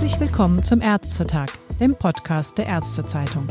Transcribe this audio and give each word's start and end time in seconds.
Herzlich 0.00 0.28
willkommen 0.28 0.62
zum 0.62 0.80
Ärztetag, 0.80 1.48
dem 1.78 1.94
Podcast 1.94 2.56
der 2.56 2.64
Ärztezeitung. 2.64 3.46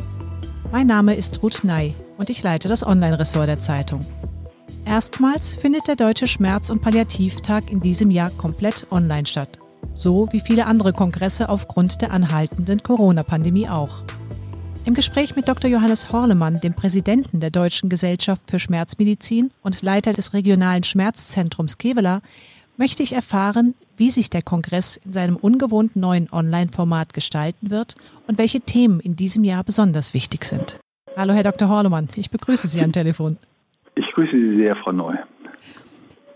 Mein 0.72 0.88
Name 0.88 1.14
ist 1.14 1.44
Ruth 1.44 1.64
Ney 1.64 1.94
und 2.18 2.32
ich 2.32 2.42
leite 2.42 2.68
das 2.68 2.84
Online-Ressort 2.84 3.48
der 3.48 3.60
Zeitung. 3.60 4.04
Erstmals 4.84 5.54
findet 5.54 5.88
der 5.88 5.96
Deutsche 5.96 6.26
Schmerz- 6.26 6.72
und 6.72 6.82
Palliativtag 6.82 7.70
in 7.72 7.82
diesem 7.82 8.10
Jahr 8.10 8.32
komplett 8.32 8.88
online 8.90 9.28
statt. 9.28 9.60
So 9.94 10.28
wie 10.32 10.40
viele 10.40 10.66
andere 10.66 10.92
Kongresse 10.92 11.50
aufgrund 11.50 12.02
der 12.02 12.10
anhaltenden 12.10 12.82
Corona-Pandemie 12.82 13.70
auch. 13.70 14.02
Im 14.86 14.96
Gespräch 14.96 15.36
mit 15.36 15.48
Dr. 15.48 15.70
Johannes 15.70 16.12
Horlemann, 16.12 16.62
dem 16.62 16.74
Präsidenten 16.74 17.42
der 17.42 17.52
Deutschen 17.52 17.90
Gesellschaft 17.90 18.42
für 18.50 18.58
Schmerzmedizin 18.58 19.52
und 19.62 19.84
Leiter 19.84 20.14
des 20.14 20.34
regionalen 20.34 20.82
Schmerzzentrums 20.82 21.78
Kevela, 21.78 22.24
möchte 22.76 23.04
ich 23.04 23.14
erfahren, 23.14 23.76
wie 24.00 24.12
sich 24.12 24.30
der 24.30 24.42
Kongress 24.42 24.98
in 24.98 25.14
seinem 25.14 25.36
ungewohnt 25.36 25.96
neuen 25.96 26.32
Online-Format 26.32 27.14
gestalten 27.14 27.70
wird 27.70 27.96
und 28.28 28.38
welche 28.38 28.62
Themen 28.62 29.00
in 29.00 29.16
diesem 29.16 29.44
Jahr 29.44 29.64
besonders 29.64 30.14
wichtig 30.14 30.46
sind. 30.46 30.80
Hallo, 31.18 31.34
Herr 31.34 31.44
Dr. 31.44 31.70
Horlemann, 31.70 32.08
ich 32.16 32.32
begrüße 32.32 32.68
Sie 32.68 32.82
am 32.82 32.94
Telefon. 32.94 33.38
Ich 33.96 34.10
grüße 34.14 34.32
Sie 34.32 34.58
sehr, 34.58 34.76
Frau 34.78 34.94
Neu. 34.94 35.16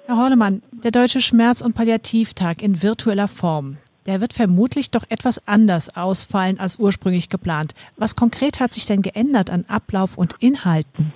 Herr 0.06 0.18
Horlemann, 0.18 0.62
der 0.72 0.92
Deutsche 0.92 1.22
Schmerz- 1.22 1.62
und 1.62 1.74
Palliativtag 1.76 2.62
in 2.62 2.84
virtueller 2.84 3.30
Form, 3.30 3.78
der 4.06 4.20
wird 4.20 4.34
vermutlich 4.34 4.92
doch 4.92 5.06
etwas 5.08 5.48
anders 5.48 5.96
ausfallen 5.96 6.60
als 6.60 6.78
ursprünglich 6.78 7.30
geplant. 7.30 7.74
Was 7.96 8.18
konkret 8.18 8.60
hat 8.60 8.74
sich 8.74 8.86
denn 8.86 9.02
geändert 9.02 9.50
an 9.50 9.64
Ablauf 9.70 10.18
und 10.18 10.36
Inhalten? 10.40 11.14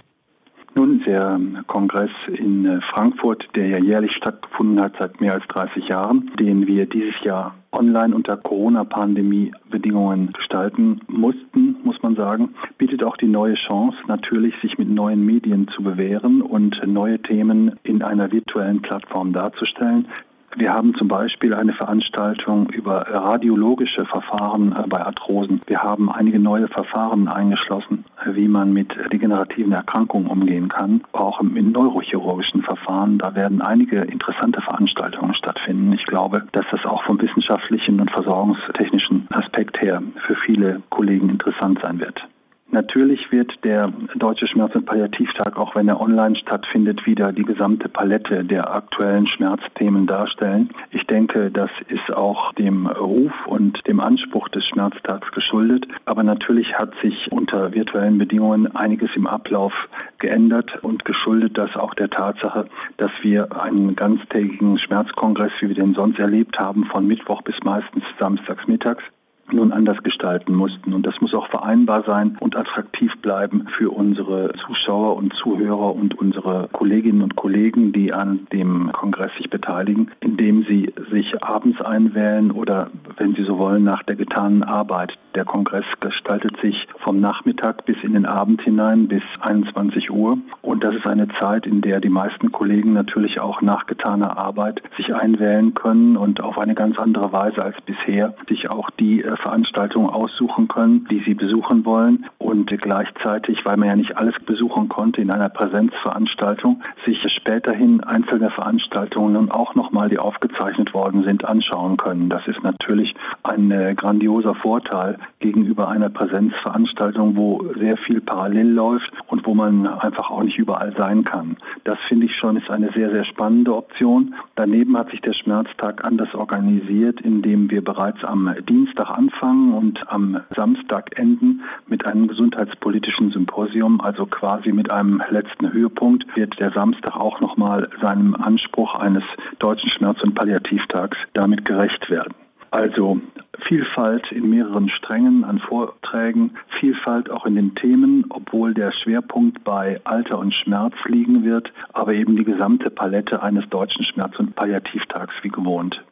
Nun, 0.77 1.01
der 1.01 1.39
Kongress 1.65 2.11
in 2.27 2.63
äh, 2.67 2.81
Frankfurt, 2.81 3.47
der 3.55 3.65
ja 3.65 3.79
jährlich 3.79 4.11
stattgefunden 4.11 4.79
hat 4.79 4.93
seit 4.99 5.19
mehr 5.19 5.33
als 5.33 5.43
30 5.47 5.87
Jahren, 5.87 6.31
den 6.39 6.67
wir 6.67 6.85
dieses 6.85 7.19
Jahr 7.21 7.55
online 7.71 8.13
unter 8.13 8.37
Corona-Pandemie-Bedingungen 8.37 10.33
gestalten 10.33 11.01
mussten, 11.07 11.77
muss 11.83 12.03
man 12.03 12.15
sagen, 12.15 12.53
bietet 12.77 13.03
auch 13.03 13.17
die 13.17 13.25
neue 13.25 13.55
Chance, 13.55 13.97
natürlich 14.07 14.53
sich 14.61 14.77
mit 14.77 14.87
neuen 14.87 15.25
Medien 15.25 15.67
zu 15.67 15.81
bewähren 15.81 16.43
und 16.43 16.79
neue 16.85 17.19
Themen 17.23 17.79
in 17.81 18.03
einer 18.03 18.31
virtuellen 18.31 18.83
Plattform 18.83 19.33
darzustellen. 19.33 20.07
Wir 20.55 20.73
haben 20.73 20.95
zum 20.95 21.07
Beispiel 21.07 21.53
eine 21.53 21.73
Veranstaltung 21.73 22.69
über 22.69 23.01
radiologische 23.01 24.05
Verfahren 24.05 24.71
äh, 24.71 24.87
bei 24.87 25.05
Arthrosen. 25.05 25.61
Wir 25.67 25.83
haben 25.83 26.11
einige 26.11 26.39
neue 26.39 26.67
Verfahren 26.67 27.27
eingeschlossen, 27.27 28.05
äh, 28.25 28.33
wie 28.33 28.47
man 28.47 28.73
mit 28.73 28.95
degenerativen 29.11 29.73
Erkrankungen 29.73 30.27
umgehen 30.27 30.69
kann, 30.69 31.03
auch 31.11 31.41
mit 31.41 31.71
neurochirurgischen 31.71 32.63
Verfahren. 32.63 33.17
Da 33.17 33.35
werden 33.35 33.61
einige 33.61 33.99
interessante 34.01 34.61
Veranstaltungen 34.61 35.33
stattfinden. 35.33 35.91
Ich 35.93 36.05
glaube, 36.05 36.47
dass 36.53 36.65
das 36.71 36.85
auch 36.85 37.03
vom 37.03 37.21
wissenschaftlichen 37.21 37.99
und 37.99 38.09
versorgungstechnischen 38.09 39.27
Aspekt 39.31 39.81
her 39.81 40.01
für 40.25 40.35
viele 40.35 40.81
Kollegen 40.89 41.29
interessant 41.29 41.79
sein 41.83 41.99
wird. 41.99 42.25
Natürlich 42.69 43.31
wird 43.31 43.63
der 43.63 43.93
Deutsche 44.15 44.45
Schmerz- 44.45 44.75
und 44.75 44.85
Palliativtag, 44.85 45.57
auch 45.57 45.75
wenn 45.75 45.87
er 45.87 46.01
online 46.01 46.35
stattfindet, 46.35 47.05
wieder 47.05 47.31
die 47.31 47.43
gesamte 47.43 47.87
Palette 47.87 48.43
der 48.43 48.73
aktuellen 48.73 49.25
Schmerzthemen 49.25 50.05
darstellen. 50.05 50.69
Ich 50.91 51.07
denke, 51.07 51.49
das 51.49 51.69
ist 51.87 52.13
auch 52.13 52.51
dem 52.53 52.87
Ruf 52.87 53.31
und 53.45 53.87
dem 53.87 54.01
Anspruch 54.01 54.49
des 54.49 54.67
Schmerztags 54.67 55.31
geschuldet. 55.31 55.87
Aber 56.03 56.23
natürlich 56.23 56.77
hat 56.77 56.93
sich 57.01 57.31
unter 57.31 57.73
virtuellen 57.73 58.17
Bedingungen 58.17 58.75
einiges 58.75 59.15
im 59.15 59.27
Ablauf 59.27 59.73
geändert 60.19 60.83
und 60.83 61.05
geschuldet 61.05 61.57
das 61.57 61.73
auch 61.77 61.93
der 61.93 62.09
Tatsache, 62.09 62.67
dass 62.97 63.11
wir 63.21 63.61
einen 63.61 63.95
ganztägigen 63.95 64.77
Schmerzkongress, 64.77 65.53
wie 65.61 65.69
wir 65.69 65.75
den 65.75 65.93
sonst 65.93 66.19
erlebt 66.19 66.59
haben, 66.59 66.83
von 66.85 67.07
Mittwoch 67.07 67.43
bis 67.43 67.55
meistens 67.63 68.03
samstags 68.19 68.67
mittags 68.67 69.03
nun 69.51 69.71
anders 69.71 70.01
gestalten 70.03 70.53
mussten. 70.53 70.93
Und 70.93 71.05
das 71.05 71.21
muss 71.21 71.33
auch 71.33 71.47
vereinbar 71.47 72.03
sein 72.03 72.37
und 72.39 72.55
attraktiv 72.55 73.15
bleiben 73.21 73.67
für 73.69 73.91
unsere 73.91 74.53
Zuschauer 74.53 75.15
und 75.15 75.33
Zuhörer 75.33 75.95
und 75.95 76.17
unsere 76.17 76.69
Kolleginnen 76.71 77.21
und 77.21 77.35
Kollegen, 77.35 77.91
die 77.91 78.13
an 78.13 78.47
dem 78.51 78.91
Kongress 78.91 79.31
sich 79.37 79.49
beteiligen, 79.49 80.11
indem 80.19 80.63
sie 80.63 80.93
sich 81.11 81.43
abends 81.43 81.81
einwählen 81.81 82.51
oder, 82.51 82.89
wenn 83.17 83.35
sie 83.35 83.43
so 83.43 83.57
wollen, 83.57 83.83
nach 83.83 84.03
der 84.03 84.15
getanen 84.15 84.63
Arbeit. 84.63 85.17
Der 85.35 85.45
Kongress 85.45 85.85
gestaltet 85.99 86.57
sich 86.61 86.87
vom 86.97 87.19
Nachmittag 87.19 87.85
bis 87.85 87.97
in 88.03 88.13
den 88.13 88.25
Abend 88.25 88.61
hinein 88.63 89.07
bis 89.07 89.21
21 89.41 90.09
Uhr. 90.11 90.37
Und 90.61 90.83
das 90.83 90.95
ist 90.95 91.05
eine 91.05 91.27
Zeit, 91.27 91.67
in 91.67 91.81
der 91.81 91.99
die 91.99 92.09
meisten 92.09 92.51
Kollegen 92.51 92.93
natürlich 92.93 93.39
auch 93.39 93.61
nach 93.61 93.85
getaner 93.85 94.37
Arbeit 94.37 94.81
sich 94.95 95.13
einwählen 95.13 95.73
können 95.73 96.17
und 96.17 96.41
auf 96.41 96.57
eine 96.57 96.73
ganz 96.73 96.97
andere 96.97 97.31
Weise 97.31 97.63
als 97.63 97.79
bisher 97.81 98.33
sich 98.49 98.69
auch 98.69 98.89
die 98.89 99.21
Veranstaltungen 99.37 100.09
aussuchen 100.09 100.67
können, 100.67 101.07
die 101.09 101.21
sie 101.25 101.33
besuchen 101.33 101.85
wollen 101.85 102.25
und 102.37 102.69
gleichzeitig, 102.69 103.65
weil 103.65 103.77
man 103.77 103.89
ja 103.89 103.95
nicht 103.95 104.17
alles 104.17 104.35
besuchen 104.45 104.89
konnte 104.89 105.21
in 105.21 105.31
einer 105.31 105.49
Präsenzveranstaltung, 105.49 106.81
sich 107.05 107.21
späterhin 107.31 108.03
einzelne 108.03 108.49
Veranstaltungen 108.49 109.51
auch 109.51 109.75
nochmal, 109.75 110.09
die 110.09 110.19
aufgezeichnet 110.19 110.93
worden 110.93 111.23
sind, 111.23 111.45
anschauen 111.45 111.97
können. 111.97 112.29
Das 112.29 112.47
ist 112.47 112.63
natürlich 112.63 113.15
ein 113.43 113.71
äh, 113.71 113.93
grandioser 113.95 114.55
Vorteil 114.55 115.17
gegenüber 115.39 115.87
einer 115.87 116.09
Präsenzveranstaltung, 116.09 117.35
wo 117.35 117.65
sehr 117.77 117.97
viel 117.97 118.21
parallel 118.21 118.69
läuft 118.69 119.13
und 119.27 119.45
wo 119.45 119.53
man 119.53 119.87
einfach 119.87 120.31
auch 120.31 120.43
nicht 120.43 120.57
überall 120.57 120.93
sein 120.97 121.23
kann. 121.23 121.57
Das 121.83 121.99
finde 122.07 122.25
ich 122.25 122.35
schon 122.35 122.57
ist 122.57 122.69
eine 122.69 122.91
sehr, 122.93 123.13
sehr 123.13 123.23
spannende 123.23 123.75
Option. 123.75 124.35
Daneben 124.55 124.97
hat 124.97 125.11
sich 125.11 125.21
der 125.21 125.33
Schmerztag 125.33 126.05
anders 126.05 126.33
organisiert, 126.33 127.21
indem 127.21 127.69
wir 127.69 127.83
bereits 127.83 128.23
am 128.23 128.53
Dienstag 128.67 129.09
anfangen 129.09 129.26
und 129.73 130.11
am 130.11 130.41
Samstag 130.55 131.17
enden 131.17 131.61
mit 131.87 132.05
einem 132.05 132.27
gesundheitspolitischen 132.27 133.31
Symposium, 133.31 134.01
also 134.01 134.25
quasi 134.25 134.71
mit 134.71 134.91
einem 134.91 135.21
letzten 135.29 135.71
Höhepunkt, 135.71 136.25
wird 136.35 136.59
der 136.59 136.71
Samstag 136.71 137.15
auch 137.15 137.39
nochmal 137.39 137.89
seinem 138.01 138.35
Anspruch 138.35 138.95
eines 138.95 139.23
deutschen 139.59 139.89
Schmerz- 139.89 140.23
und 140.23 140.35
Palliativtags 140.35 141.17
damit 141.33 141.65
gerecht 141.65 142.09
werden. 142.09 142.33
Also 142.71 143.21
Vielfalt 143.59 144.31
in 144.31 144.49
mehreren 144.49 144.89
Strängen 144.89 145.43
an 145.43 145.59
Vorträgen, 145.59 146.51
Vielfalt 146.67 147.29
auch 147.29 147.45
in 147.45 147.55
den 147.55 147.75
Themen, 147.75 148.25
obwohl 148.29 148.73
der 148.73 148.91
Schwerpunkt 148.91 149.63
bei 149.63 149.99
Alter 150.03 150.39
und 150.39 150.53
Schmerz 150.53 150.93
liegen 151.05 151.43
wird, 151.43 151.71
aber 151.93 152.13
eben 152.13 152.35
die 152.35 152.43
gesamte 152.43 152.89
Palette 152.89 153.41
eines 153.41 153.67
deutschen 153.69 154.03
Schmerz- 154.03 154.37
und 154.39 154.55
Palliativtags 154.55 155.33
wie 155.41 155.49
gewohnt. 155.49 156.03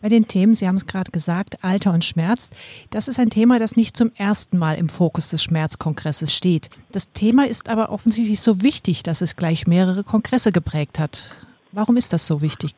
Bei 0.00 0.08
den 0.08 0.28
Themen, 0.28 0.54
Sie 0.54 0.68
haben 0.68 0.76
es 0.76 0.86
gerade 0.86 1.10
gesagt, 1.10 1.64
Alter 1.64 1.92
und 1.92 2.04
Schmerz, 2.04 2.50
das 2.90 3.08
ist 3.08 3.18
ein 3.18 3.30
Thema, 3.30 3.58
das 3.58 3.74
nicht 3.74 3.96
zum 3.96 4.12
ersten 4.14 4.56
Mal 4.56 4.76
im 4.76 4.88
Fokus 4.88 5.28
des 5.28 5.42
Schmerzkongresses 5.42 6.32
steht. 6.32 6.70
Das 6.92 7.10
Thema 7.10 7.48
ist 7.48 7.68
aber 7.68 7.90
offensichtlich 7.90 8.40
so 8.40 8.62
wichtig, 8.62 9.02
dass 9.02 9.22
es 9.22 9.34
gleich 9.34 9.66
mehrere 9.66 10.04
Kongresse 10.04 10.52
geprägt 10.52 11.00
hat. 11.00 11.34
Warum 11.72 11.96
ist 11.96 12.12
das 12.12 12.28
so 12.28 12.40
wichtig? 12.40 12.74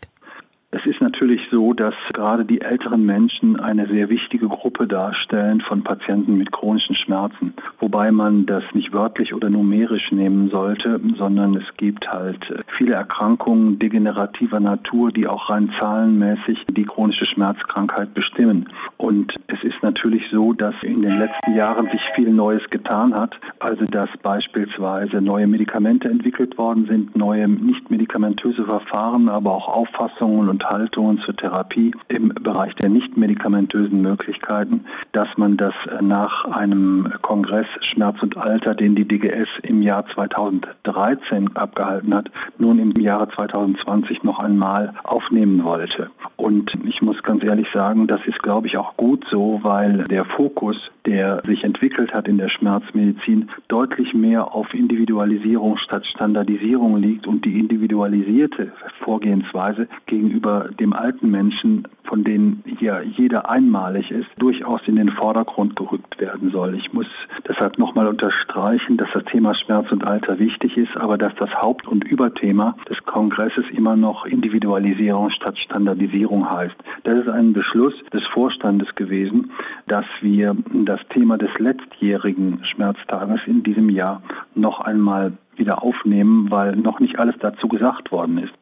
Natürlich 1.21 1.49
so, 1.51 1.75
dass 1.75 1.93
gerade 2.15 2.47
die 2.47 2.63
älteren 2.63 3.05
Menschen 3.05 3.61
eine 3.61 3.87
sehr 3.89 4.09
wichtige 4.09 4.49
Gruppe 4.49 4.87
darstellen 4.87 5.61
von 5.61 5.83
Patienten 5.83 6.39
mit 6.39 6.51
chronischen 6.51 6.95
Schmerzen. 6.95 7.53
Wobei 7.79 8.11
man 8.11 8.47
das 8.47 8.65
nicht 8.73 8.95
wörtlich 8.95 9.35
oder 9.35 9.51
numerisch 9.51 10.13
nehmen 10.13 10.49
sollte, 10.49 10.99
sondern 11.19 11.57
es 11.57 11.77
gibt 11.77 12.09
halt 12.09 12.39
viele 12.69 12.95
Erkrankungen 12.95 13.79
degenerativer 13.79 14.61
Natur, 14.61 15.13
die 15.13 15.29
auch 15.29 15.51
rein 15.51 15.71
zahlenmäßig 15.79 16.65
die 16.71 16.85
chronische 16.85 17.27
Schmerzkrankheit 17.27 18.15
bestimmen. 18.15 18.71
Und 18.97 19.35
es 19.49 19.63
ist 19.63 19.83
natürlich 19.83 20.27
so, 20.31 20.55
dass 20.55 20.75
in 20.83 21.03
den 21.03 21.19
letzten 21.19 21.55
Jahren 21.55 21.91
sich 21.91 22.03
viel 22.15 22.31
Neues 22.31 22.63
getan 22.71 23.13
hat. 23.13 23.39
Also 23.59 23.85
dass 23.85 24.09
beispielsweise 24.23 25.21
neue 25.21 25.47
Medikamente 25.47 26.09
entwickelt 26.09 26.57
worden 26.57 26.87
sind, 26.87 27.15
neue 27.15 27.47
nicht 27.47 27.91
medikamentöse 27.91 28.65
Verfahren, 28.65 29.29
aber 29.29 29.53
auch 29.53 29.69
Auffassungen 29.69 30.49
und 30.49 30.65
und 31.10 31.10
Haltungen 31.11 31.19
zur 31.25 31.37
Therapie 31.37 31.93
im 32.09 32.29
Bereich 32.29 32.75
der 32.77 32.89
nicht 32.89 33.17
medikamentösen 33.17 34.01
Möglichkeiten, 34.01 34.85
dass 35.13 35.29
man 35.37 35.57
das 35.57 35.75
nach 36.01 36.45
einem 36.45 37.13
Kongress 37.23 37.67
Schmerz 37.81 38.23
und 38.23 38.37
Alter, 38.37 38.75
den 38.75 38.95
die 38.95 39.07
DGS 39.07 39.49
im 39.63 39.83
Jahr 39.83 40.07
2013 40.15 41.57
abgehalten 41.57 42.15
hat, 42.15 42.31
nun 42.59 42.79
im 42.79 42.93
Jahre 42.93 43.29
2020 43.29 44.23
noch 44.23 44.39
einmal 44.39 44.93
aufnehmen 45.03 45.65
wollte. 45.65 46.11
Und 46.37 46.73
ich 46.85 47.03
muss 47.03 47.23
ganz 47.23 47.43
ehrlich 47.43 47.69
sagen, 47.73 48.07
das 48.07 48.21
ist, 48.27 48.43
glaube 48.43 48.67
ich, 48.67 48.79
auch 48.79 48.97
gut 48.97 49.25
so, 49.31 49.61
weil 49.63 50.05
der 50.05 50.25
Fokus, 50.25 50.91
der 51.07 51.43
sich 51.47 51.65
entwickelt 51.65 52.13
hat 52.13 52.29
in 52.29 52.39
der 52.39 52.49
Schmerzmedizin, 52.49 53.49
deutlich 53.69 54.15
mehr 54.15 54.55
auf 54.55 54.75
Individualisierung 54.75 55.77
statt 55.77 56.07
Standardisierung 56.07 56.97
liegt 56.97 57.27
und 57.27 57.45
die 57.45 57.59
individualisierte 57.59 58.73
Vorgehensweise 59.01 59.89
gegenüber 60.07 60.71
dem 60.79 60.93
alten 60.93 61.31
Menschen 61.31 61.89
von 62.11 62.25
denen 62.25 62.65
hier 62.67 63.05
jeder 63.05 63.49
einmalig 63.49 64.11
ist, 64.11 64.29
durchaus 64.37 64.81
in 64.87 64.97
den 64.97 65.11
Vordergrund 65.11 65.77
gerückt 65.77 66.19
werden 66.19 66.51
soll. 66.51 66.75
Ich 66.75 66.93
muss 66.93 67.07
deshalb 67.49 67.79
nochmal 67.79 68.09
unterstreichen, 68.09 68.97
dass 68.97 69.09
das 69.15 69.25
Thema 69.27 69.55
Schmerz 69.55 69.93
und 69.93 70.05
Alter 70.05 70.41
wichtig 70.41 70.77
ist, 70.77 70.97
aber 70.97 71.17
dass 71.17 71.33
das 71.37 71.55
Haupt- 71.55 71.87
und 71.87 72.03
Überthema 72.03 72.77
des 72.89 72.99
Kongresses 73.05 73.65
immer 73.71 73.95
noch 73.95 74.27
Individualisierung 74.27 75.31
statt 75.31 75.57
Standardisierung 75.57 76.51
heißt. 76.51 76.75
Das 77.05 77.17
ist 77.17 77.29
ein 77.29 77.53
Beschluss 77.53 77.95
des 78.13 78.27
Vorstandes 78.27 78.93
gewesen, 78.97 79.53
dass 79.87 80.07
wir 80.21 80.57
das 80.85 81.01
Thema 81.11 81.39
des 81.39 81.57
letztjährigen 81.61 82.65
Schmerztages 82.65 83.41
in 83.47 83.63
diesem 83.63 83.89
Jahr 83.89 84.21
noch 84.57 84.81
einmal 84.81 85.35
wieder 85.55 85.85
aufnehmen, 85.85 86.51
weil 86.51 86.75
noch 86.75 86.99
nicht 86.99 87.21
alles 87.21 87.37
dazu 87.39 87.69
gesagt 87.69 88.11
worden 88.11 88.39
ist. 88.39 88.60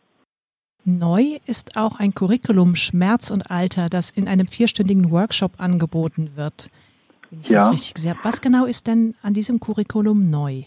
Neu 0.89 1.39
ist 1.45 1.77
auch 1.77 1.99
ein 1.99 2.15
Curriculum 2.15 2.75
Schmerz 2.75 3.31
und 3.31 3.51
Alter, 3.51 3.91
das 3.91 4.11
in 4.11 4.27
einem 4.27 4.47
vierstündigen 4.47 5.11
Workshop 5.11 5.61
angeboten 5.61 6.31
wird. 6.35 6.71
Wenn 7.31 7.41
ich 7.41 7.49
ja. 7.51 7.59
das 7.59 7.73
richtig 7.73 7.95
gesehen 7.95 8.11
habe. 8.13 8.21
Was 8.25 8.41
genau 8.41 8.65
ist 8.65 8.87
denn 8.87 9.15
an 9.21 9.35
diesem 9.35 9.61
Curriculum 9.61 10.31
neu? 10.31 10.65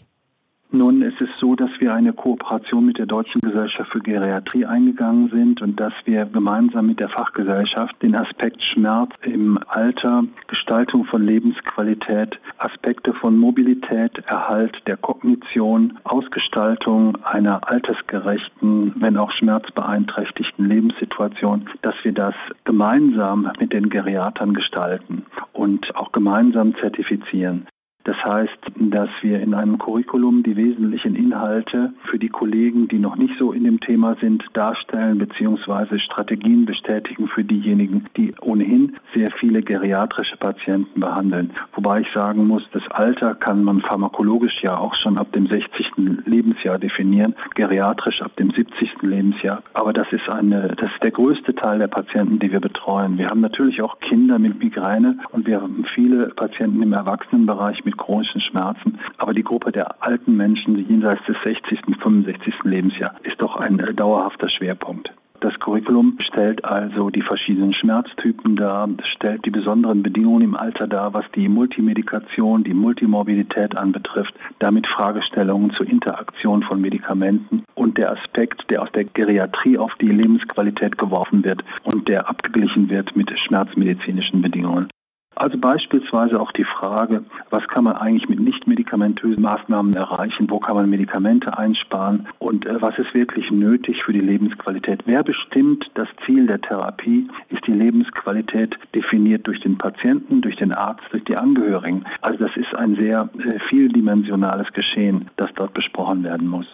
Nun, 0.74 1.02
es 1.02 1.12
ist 1.20 1.38
so, 1.38 1.54
dass 1.54 1.68
wir 1.80 1.92
eine 1.92 2.14
Kooperation 2.14 2.86
mit 2.86 2.96
der 2.96 3.04
Deutschen 3.04 3.42
Gesellschaft 3.42 3.92
für 3.92 4.00
Geriatrie 4.00 4.64
eingegangen 4.64 5.28
sind 5.28 5.60
und 5.60 5.78
dass 5.78 5.92
wir 6.06 6.24
gemeinsam 6.24 6.86
mit 6.86 6.98
der 6.98 7.10
Fachgesellschaft 7.10 8.02
den 8.02 8.16
Aspekt 8.16 8.62
Schmerz 8.62 9.10
im 9.20 9.58
Alter, 9.68 10.24
Gestaltung 10.46 11.04
von 11.04 11.26
Lebensqualität, 11.26 12.40
Aspekte 12.56 13.12
von 13.12 13.36
Mobilität, 13.36 14.24
Erhalt 14.26 14.80
der 14.86 14.96
Kognition, 14.96 15.98
Ausgestaltung 16.04 17.18
einer 17.22 17.68
altersgerechten, 17.68 18.94
wenn 18.96 19.18
auch 19.18 19.30
schmerzbeeinträchtigten 19.30 20.66
Lebenssituation, 20.66 21.68
dass 21.82 21.96
wir 22.02 22.12
das 22.12 22.34
gemeinsam 22.64 23.52
mit 23.60 23.74
den 23.74 23.90
Geriatern 23.90 24.54
gestalten 24.54 25.26
und 25.52 25.94
auch 25.96 26.12
gemeinsam 26.12 26.74
zertifizieren. 26.76 27.66
Das 28.04 28.16
heißt, 28.24 28.58
dass 28.76 29.10
wir 29.20 29.40
in 29.40 29.54
einem 29.54 29.78
Curriculum 29.78 30.42
die 30.42 30.56
wesentlichen 30.56 31.14
Inhalte 31.14 31.92
für 32.04 32.18
die 32.18 32.28
Kollegen, 32.28 32.88
die 32.88 32.98
noch 32.98 33.16
nicht 33.16 33.38
so 33.38 33.52
in 33.52 33.64
dem 33.64 33.78
Thema 33.78 34.16
sind, 34.20 34.44
darstellen 34.54 35.18
bzw. 35.18 35.98
Strategien 35.98 36.66
bestätigen 36.66 37.28
für 37.28 37.44
diejenigen, 37.44 38.04
die 38.16 38.34
ohnehin 38.40 38.96
sehr 39.14 39.30
viele 39.30 39.62
geriatrische 39.62 40.36
Patienten 40.36 41.00
behandeln. 41.00 41.50
Wobei 41.74 42.00
ich 42.00 42.10
sagen 42.12 42.46
muss, 42.46 42.68
das 42.72 42.82
Alter 42.90 43.34
kann 43.34 43.62
man 43.62 43.80
pharmakologisch 43.80 44.62
ja 44.62 44.76
auch 44.76 44.94
schon 44.94 45.18
ab 45.18 45.32
dem 45.32 45.46
60. 45.46 45.92
Lebensjahr 46.26 46.78
definieren, 46.78 47.34
geriatrisch 47.54 48.20
ab 48.22 48.34
dem 48.36 48.50
70. 48.50 49.02
Lebensjahr. 49.02 49.62
Aber 49.74 49.92
das 49.92 50.10
ist 50.12 50.28
eine, 50.28 50.74
das 50.76 50.90
ist 50.92 51.02
der 51.02 51.12
größte 51.12 51.54
Teil 51.54 51.78
der 51.78 51.88
Patienten, 51.88 52.38
die 52.38 52.50
wir 52.50 52.60
betreuen. 52.60 53.18
Wir 53.18 53.28
haben 53.28 53.40
natürlich 53.40 53.80
auch 53.82 54.00
Kinder 54.00 54.38
mit 54.38 54.58
Migräne 54.58 55.18
und 55.30 55.46
wir 55.46 55.60
haben 55.60 55.84
viele 55.84 56.28
Patienten 56.28 56.82
im 56.82 56.92
Erwachsenenbereich 56.92 57.84
mit 57.84 57.91
mit 57.92 57.98
chronischen 57.98 58.40
Schmerzen. 58.40 58.98
Aber 59.18 59.34
die 59.34 59.44
Gruppe 59.44 59.70
der 59.70 60.02
alten 60.02 60.36
Menschen 60.36 60.88
jenseits 60.88 61.24
des 61.26 61.36
60. 61.44 61.86
und 61.86 61.96
65. 62.00 62.54
Lebensjahr 62.64 63.14
ist 63.22 63.40
doch 63.40 63.56
ein 63.56 63.78
äh, 63.80 63.92
dauerhafter 63.92 64.48
Schwerpunkt. 64.48 65.12
Das 65.40 65.58
Curriculum 65.58 66.18
stellt 66.20 66.64
also 66.64 67.10
die 67.10 67.20
verschiedenen 67.20 67.72
Schmerztypen 67.72 68.54
dar, 68.54 68.88
stellt 69.02 69.44
die 69.44 69.50
besonderen 69.50 70.04
Bedingungen 70.04 70.42
im 70.42 70.56
Alter 70.56 70.86
dar, 70.86 71.14
was 71.14 71.24
die 71.34 71.48
Multimedikation, 71.48 72.62
die 72.62 72.74
Multimorbidität 72.74 73.76
anbetrifft, 73.76 74.34
damit 74.60 74.86
Fragestellungen 74.86 75.72
zur 75.72 75.88
Interaktion 75.88 76.62
von 76.62 76.80
Medikamenten 76.80 77.64
und 77.74 77.98
der 77.98 78.12
Aspekt, 78.12 78.70
der 78.70 78.82
aus 78.82 78.92
der 78.92 79.04
Geriatrie 79.04 79.78
auf 79.78 79.96
die 80.00 80.10
Lebensqualität 80.10 80.96
geworfen 80.96 81.42
wird 81.42 81.64
und 81.82 82.06
der 82.06 82.28
abgeglichen 82.28 82.88
wird 82.88 83.16
mit 83.16 83.36
schmerzmedizinischen 83.36 84.42
Bedingungen. 84.42 84.86
Also 85.34 85.58
beispielsweise 85.58 86.40
auch 86.40 86.52
die 86.52 86.64
Frage, 86.64 87.24
was 87.50 87.66
kann 87.68 87.84
man 87.84 87.96
eigentlich 87.96 88.28
mit 88.28 88.40
nicht-medikamentösen 88.40 89.42
Maßnahmen 89.42 89.94
erreichen, 89.94 90.50
wo 90.50 90.58
kann 90.58 90.76
man 90.76 90.90
Medikamente 90.90 91.56
einsparen 91.56 92.26
und 92.38 92.66
äh, 92.66 92.80
was 92.82 92.98
ist 92.98 93.14
wirklich 93.14 93.50
nötig 93.50 94.04
für 94.04 94.12
die 94.12 94.20
Lebensqualität. 94.20 95.02
Wer 95.06 95.22
bestimmt 95.22 95.90
das 95.94 96.08
Ziel 96.26 96.46
der 96.46 96.60
Therapie? 96.60 97.28
Ist 97.48 97.66
die 97.66 97.72
Lebensqualität 97.72 98.78
definiert 98.94 99.46
durch 99.46 99.60
den 99.60 99.78
Patienten, 99.78 100.42
durch 100.42 100.56
den 100.56 100.72
Arzt, 100.72 101.04
durch 101.10 101.24
die 101.24 101.36
Angehörigen? 101.36 102.04
Also 102.20 102.44
das 102.44 102.56
ist 102.56 102.76
ein 102.76 102.96
sehr 102.96 103.28
äh, 103.38 103.58
vieldimensionales 103.68 104.72
Geschehen, 104.72 105.30
das 105.36 105.50
dort 105.54 105.72
besprochen 105.72 106.24
werden 106.24 106.48
muss. 106.48 106.66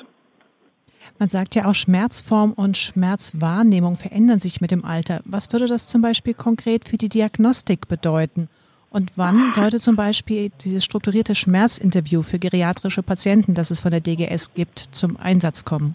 Man 1.18 1.28
sagt 1.28 1.54
ja 1.54 1.66
auch, 1.66 1.74
Schmerzform 1.74 2.52
und 2.52 2.76
Schmerzwahrnehmung 2.76 3.96
verändern 3.96 4.40
sich 4.40 4.60
mit 4.60 4.70
dem 4.70 4.84
Alter. 4.84 5.20
Was 5.24 5.52
würde 5.52 5.66
das 5.66 5.86
zum 5.86 6.02
Beispiel 6.02 6.34
konkret 6.34 6.88
für 6.88 6.96
die 6.96 7.08
Diagnostik 7.08 7.88
bedeuten? 7.88 8.48
Und 8.90 9.12
wann 9.16 9.52
sollte 9.52 9.80
zum 9.80 9.96
Beispiel 9.96 10.50
dieses 10.62 10.84
strukturierte 10.84 11.34
Schmerzinterview 11.34 12.22
für 12.22 12.38
geriatrische 12.38 13.02
Patienten, 13.02 13.54
das 13.54 13.70
es 13.70 13.80
von 13.80 13.90
der 13.90 14.00
DGS 14.00 14.54
gibt, 14.54 14.78
zum 14.78 15.16
Einsatz 15.18 15.64
kommen? 15.64 15.94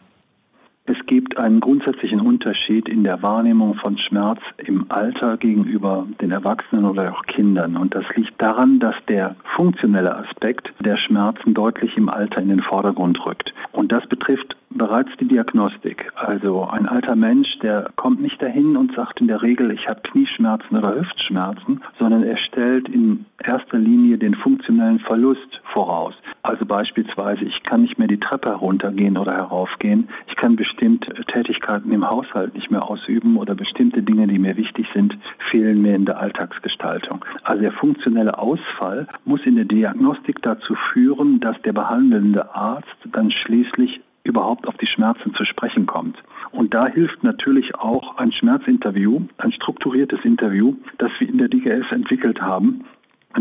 Es 0.86 0.98
gibt 1.06 1.38
einen 1.38 1.62
grundsätzlichen 1.62 2.20
Unterschied 2.20 2.90
in 2.90 3.06
der 3.06 3.22
Wahrnehmung 3.22 3.76
von 3.76 3.98
Schmerz 3.98 4.42
im 4.58 4.86
Alter 4.90 5.38
gegenüber 5.38 6.06
den 6.20 6.32
Erwachsenen 6.32 6.84
oder 6.84 7.14
auch 7.14 7.24
Kindern. 7.24 7.78
Und 7.78 7.96
das 7.96 8.04
liegt 8.18 8.42
daran, 8.42 8.82
dass 8.82 8.96
der 9.08 9.38
funktionelle 9.56 10.14
Aspekt 10.14 10.74
der 10.82 10.98
Schmerzen 10.98 11.54
deutlich 11.54 11.96
im 11.96 12.10
Alter 12.10 12.42
in 12.42 12.50
den 12.50 12.62
Vordergrund 12.62 13.26
rückt. 13.26 13.54
Und 13.72 13.94
das 13.94 14.06
betrifft 14.08 14.58
bereits 14.72 15.10
die 15.20 15.28
Diagnostik. 15.28 16.12
Also 16.16 16.68
ein 16.68 16.88
alter 16.88 17.16
Mensch, 17.16 17.60
der 17.60 17.92
kommt 17.96 18.22
nicht 18.22 18.42
dahin 18.42 18.76
und 18.76 18.94
sagt 18.94 19.22
in 19.22 19.28
der 19.28 19.42
Regel, 19.42 19.72
ich 19.72 19.88
habe 19.88 20.02
Knieschmerzen 20.02 20.78
oder 20.78 20.96
Hüftschmerzen, 20.96 21.82
sondern 22.00 22.24
er 22.24 22.38
stellt 22.38 22.90
in 22.90 23.26
erster 23.44 23.78
Linie 23.78 24.18
den 24.18 24.34
funktionellen 24.34 25.00
Verlust 25.00 25.62
voraus. 25.64 26.16
Also 26.42 26.66
beispielsweise, 26.66 27.46
ich 27.46 27.64
kann 27.64 27.82
nicht 27.82 27.98
mehr 27.98 28.08
die 28.08 28.20
Treppe 28.20 28.50
heruntergehen 28.50 29.18
oder 29.18 29.34
heraufgehen, 29.34 30.10
ich 30.28 30.36
kann 30.36 30.56
bestimmte 30.74 31.24
Tätigkeiten 31.26 31.92
im 31.92 32.10
Haushalt 32.10 32.56
nicht 32.56 32.72
mehr 32.72 32.90
ausüben 32.90 33.38
oder 33.38 33.54
bestimmte 33.54 34.02
Dinge, 34.02 34.28
die 34.28 34.40
mir 34.40 34.58
wichtig 34.58 34.88
sind, 34.94 35.18
fehlen 35.38 35.82
mir 35.82 35.94
in 35.94 36.06
der 36.06 36.20
Alltagsgestaltung. 36.20 37.24
Also 37.44 37.62
der 37.62 37.72
funktionelle 37.72 38.38
Ausfall 38.38 39.08
muss 39.26 39.46
in 39.46 39.56
der 39.56 39.66
Diagnostik 39.66 40.42
dazu 40.42 40.76
führen, 40.76 41.40
dass 41.40 41.62
der 41.62 41.74
behandelnde 41.74 42.56
Arzt 42.56 42.96
dann 43.12 43.30
schließlich 43.30 44.02
überhaupt 44.24 44.68
auf 44.68 44.78
die 44.78 44.88
Schmerzen 44.88 45.34
zu 45.36 45.46
sprechen 45.46 45.86
kommt. 45.86 46.18
Und 46.52 46.74
da 46.74 46.88
hilft 46.88 47.24
natürlich 47.24 47.76
auch 47.76 48.18
ein 48.18 48.32
Schmerzinterview, 48.32 49.22
ein 49.38 49.52
strukturiertes 49.52 50.24
Interview, 50.24 50.76
das 50.98 51.12
wir 51.20 51.30
in 51.30 51.38
der 51.38 51.50
DGS 51.50 51.92
entwickelt 51.92 52.42
haben, 52.42 52.86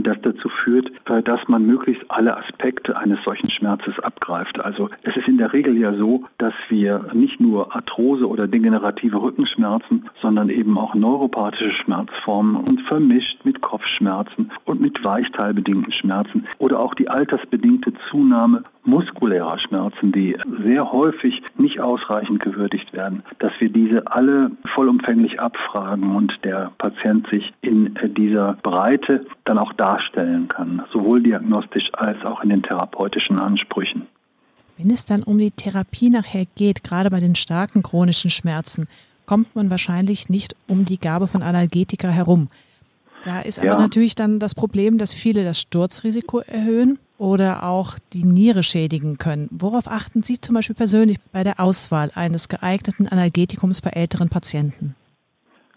das 0.01 0.17
dazu 0.23 0.49
führt, 0.49 0.91
dass 1.05 1.49
man 1.49 1.67
möglichst 1.67 2.05
alle 2.09 2.37
Aspekte 2.37 2.97
eines 2.97 3.23
solchen 3.25 3.51
Schmerzes 3.51 3.99
abgreift. 4.01 4.65
Also 4.65 4.89
es 5.03 5.17
ist 5.17 5.29
in 5.29 5.39
der 5.39 5.53
Regel 5.53 5.77
ja 5.77 5.95
so, 5.95 6.25
dass 6.39 6.55
wir 6.69 7.11
nicht 7.13 7.41
nur 7.41 7.75
Arthrose 7.75 8.27
oder 8.27 8.47
degenerative 8.47 9.21
Rückenschmerzen, 9.21 10.09
sondern 10.21 10.49
eben 10.49 10.79
auch 10.79 10.95
neuropathische 10.95 11.71
Schmerzformen 11.71 12.57
und 12.57 12.81
vermischt 12.83 13.45
mit 13.45 13.61
Kopfschmerzen 13.61 14.51
und 14.65 14.81
mit 14.81 15.05
weichteilbedingten 15.05 15.93
Schmerzen 15.93 16.47
oder 16.59 16.81
auch 16.81 16.95
die 16.95 17.09
altersbedingte 17.09 17.93
Zunahme 18.11 18.65
muskulärer 18.85 19.59
Schmerzen, 19.59 20.13
die 20.13 20.37
sehr 20.65 20.91
häufig 20.91 21.43
nicht 21.57 21.81
ausreichend 21.81 22.41
gewürdigt 22.41 22.93
werden, 22.93 23.23
dass 23.39 23.53
wir 23.61 23.69
diese 23.69 24.07
alle 24.11 24.51
vollumfänglich 24.75 25.41
abfragen 25.41 26.15
und 26.17 26.45
der 26.45 26.73
Patient 26.79 27.29
sich 27.29 27.53
in 27.61 27.97
dieser 28.17 28.55
Breite 28.63 29.25
dann 29.45 29.59
auch 29.59 29.73
darstellen 29.73 30.49
kann, 30.49 30.83
sowohl 30.93 31.23
diagnostisch 31.23 31.91
als 31.95 32.25
auch 32.25 32.43
in 32.43 32.51
den 32.51 32.63
therapeutischen 32.63 33.39
Ansprüchen. 33.39 34.07
Wenn 34.79 34.91
es 34.91 35.05
dann 35.05 35.23
um 35.23 35.39
die 35.39 35.51
Therapie 35.51 36.11
nachher 36.11 36.47
geht, 36.57 36.83
gerade 36.83 37.11
bei 37.11 37.21
den 37.21 37.35
starken 37.35 37.83
chronischen 37.83 38.31
Schmerzen, 38.31 38.89
kommt 39.27 39.55
man 39.55 39.71
wahrscheinlich 39.71 40.29
nicht 40.29 40.57
um 40.67 40.85
die 40.85 40.99
Gabe 40.99 41.29
von 41.29 41.43
Analgetika 41.43 42.09
herum. 42.09 42.49
Da 43.25 43.41
ist 43.41 43.61
aber 43.61 43.69
ja. 43.69 43.79
natürlich 43.79 44.17
dann 44.17 44.41
das 44.41 44.55
Problem, 44.55 44.99
dass 44.99 45.13
viele 45.13 45.45
das 45.45 45.61
Sturzrisiko 45.61 46.41
erhöhen 46.41 46.99
oder 47.23 47.63
auch 47.63 48.01
die 48.13 48.25
Niere 48.25 48.65
schädigen 48.65 49.17
können. 49.17 49.49
Worauf 49.53 49.87
achten 49.87 50.25
Sie 50.25 50.41
zum 50.41 50.57
Beispiel 50.57 50.75
persönlich 50.75 51.19
bei 51.31 51.45
der 51.45 51.61
Auswahl 51.61 52.11
eines 52.17 52.49
geeigneten 52.49 53.07
Analgetikums 53.07 53.81
bei 53.81 53.91
älteren 53.91 54.29
Patienten? 54.29 54.97